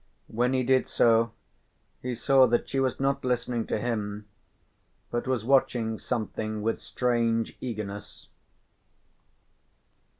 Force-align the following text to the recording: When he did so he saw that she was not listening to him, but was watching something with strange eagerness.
When 0.29 0.53
he 0.53 0.63
did 0.63 0.87
so 0.87 1.31
he 2.01 2.15
saw 2.15 2.47
that 2.47 2.67
she 2.67 2.79
was 2.79 2.99
not 2.99 3.23
listening 3.23 3.67
to 3.67 3.77
him, 3.77 4.25
but 5.11 5.27
was 5.27 5.45
watching 5.45 5.99
something 5.99 6.63
with 6.63 6.81
strange 6.81 7.55
eagerness. 7.61 8.27